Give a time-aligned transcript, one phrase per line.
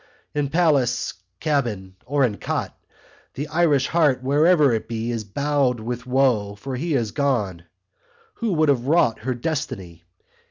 [0.33, 2.75] In palace, cabin or in cot
[3.35, 7.65] The Irish heart where'er it be Is bowed with woe—for he is gone
[8.37, 10.05] Who would have wrought her destiny.